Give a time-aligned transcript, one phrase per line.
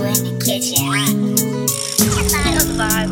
[0.00, 1.20] you in the kitchen.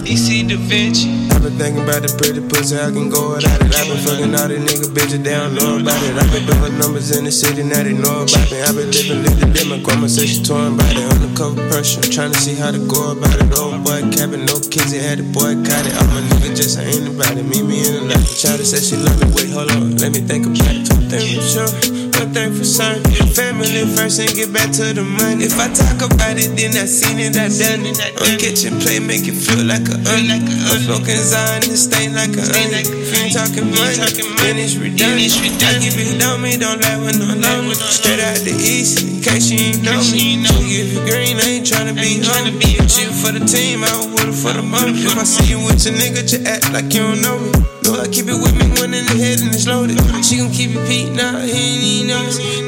[0.09, 1.29] DC Da Vinci.
[1.29, 3.69] I've been thinking about the pretty pussy, I can go without it.
[3.77, 6.17] I've been fucking all these nigga bitches, they don't know about it.
[6.17, 8.59] I've been doing numbers in the city, now they know about me.
[8.65, 11.05] I've been living, living, living, grandma say she torn about it.
[11.13, 13.53] Undercover person, trying to see how to go about it.
[13.61, 15.93] Old boy capping, no kids, he had the boycott it.
[15.93, 17.45] I'm a nigga just ain't about it.
[17.45, 18.25] Meet me in the life.
[18.33, 20.89] Child said she love me, wait, hold on, let me think about it.
[20.89, 22.08] Two things for sure.
[22.19, 25.47] One thing for certain, family first and get back to the money.
[25.47, 27.95] If I talk about it, then I seen it, I done it.
[28.19, 30.43] On kitchen play, make it feel like a onion.
[30.67, 32.83] I'm smoking Zion, this stain like a onion.
[33.31, 34.03] Talking money,
[34.43, 35.31] then it's redundant.
[35.31, 37.79] I keep it on me, don't lie when I'm lonely.
[37.79, 40.43] Straight out the east, in case you ain't know me.
[40.43, 42.83] So give you green, I ain't tryna be homie.
[42.91, 44.99] Shoot for the team, I with it for the money.
[45.07, 47.78] If I see you with your nigga, just act like you don't know me.
[47.89, 49.97] No, I keep it with me when in the head and it's loaded.
[50.21, 52.21] She gon' keep it peak now, he ain't even know.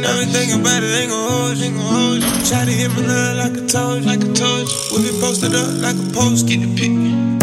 [0.09, 1.77] I've been thinking about it, ain't gon' hold you.
[2.49, 4.73] Try to hit my love like I told you, like I told you.
[4.89, 6.89] We'll be posted up like a post, get the pic.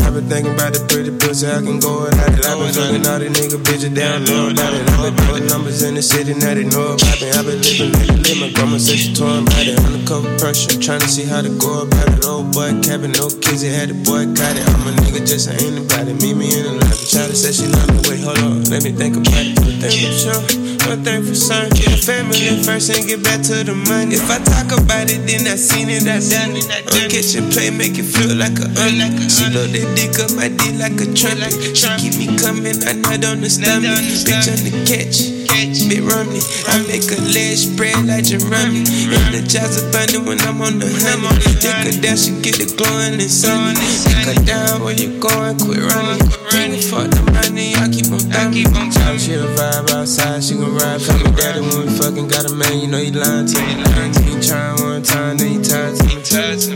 [0.02, 2.49] I've been thinking about the pretty pussy, I can go without it.
[2.49, 4.81] I've been fucking all these nigga bitches, don't know about it.
[4.97, 7.30] I've been doing numbers in the city, now they know about me.
[7.30, 8.41] I've been living, living, living.
[8.41, 9.77] My grandma said she torn about it.
[9.77, 12.23] Undercover pressure, trying to see how to go about it.
[12.23, 14.63] Old boy capping, no kids, he had the boycott it.
[14.63, 16.15] I'm a nigga, just ain't about it.
[16.23, 17.03] Meet me in the life.
[17.03, 19.59] Child said she love me, wait, hold on, let me think about it.
[19.59, 20.39] Think for sure.
[20.87, 24.15] One thing for certain, the family first and get back to the money.
[24.15, 26.63] If I talk about it, then I seen it, I done it.
[26.95, 29.27] On kitchen play, make it feel like a onion.
[29.27, 31.75] She load that dick up my dick like a trumpet.
[31.75, 33.99] She keep me coming, I nut on the stomach.
[34.23, 35.36] Bitch on the catch.
[35.58, 36.38] Bit rummy,
[36.69, 38.86] I make a leg spread like Jeremy.
[39.09, 41.33] Energize abundant when I'm on the honey.
[41.58, 43.73] Take her down, she get the glowing and sunny.
[44.05, 46.22] Take her down where you going, quit running.
[46.53, 48.69] Bring it for the money, I keep on thumbing.
[49.17, 51.25] She a vibe outside, she gon' ride for me.
[51.33, 53.81] Daddy when we fucking got a man, you know he lying to me.
[54.30, 56.21] He trying one time, then he tired to me.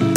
[0.01, 0.13] Me.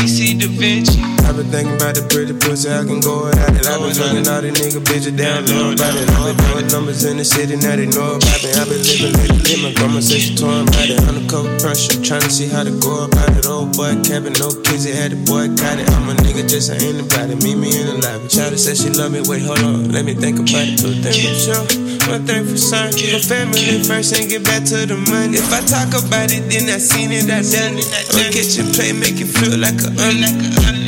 [0.00, 0.89] DC Da Vinci.
[1.30, 3.62] I've been thinking about the pretty pussy, I can go without it.
[3.62, 6.10] I've been fucking all these nigga bitches, don't know about it.
[6.10, 8.58] I've been doing numbers in the city, now they know about it.
[8.58, 9.62] I've been living, living, living.
[9.62, 10.98] My grandma said she torn about it.
[11.06, 13.46] Undercover pressure, trying to see how to go about it.
[13.46, 15.86] Old boy capping, no kids, he had the boycott it.
[15.94, 17.38] I'm a nigga, just ain't it.
[17.46, 18.26] Meet me in the lobby.
[18.26, 20.82] Child said she love me, wait, hold on, let me think about it.
[20.82, 21.62] Two things for sure.
[22.10, 25.38] One for certain, my family first and get back to the money.
[25.38, 27.86] If I talk about it, then I seen it, I done it.
[28.18, 30.79] On kitchen play, make it feel like a onion.